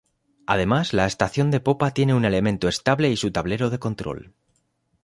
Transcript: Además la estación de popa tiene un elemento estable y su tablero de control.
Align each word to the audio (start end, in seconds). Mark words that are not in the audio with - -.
Además 0.47 0.93
la 0.93 1.05
estación 1.05 1.51
de 1.51 1.59
popa 1.59 1.91
tiene 1.91 2.15
un 2.15 2.25
elemento 2.25 2.67
estable 2.67 3.11
y 3.11 3.17
su 3.17 3.31
tablero 3.31 3.69
de 3.69 3.77
control. 3.77 4.33